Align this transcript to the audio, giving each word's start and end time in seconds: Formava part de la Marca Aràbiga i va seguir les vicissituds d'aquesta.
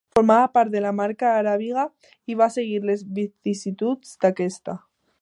Formava 0.17 0.45
part 0.57 0.71
de 0.75 0.79
la 0.85 0.93
Marca 0.99 1.33
Aràbiga 1.41 1.85
i 2.33 2.39
va 2.41 2.49
seguir 2.57 2.83
les 2.91 3.07
vicissituds 3.21 4.19
d'aquesta. 4.27 4.81